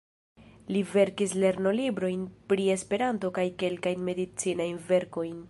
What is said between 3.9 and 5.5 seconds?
medicinajn verkojn.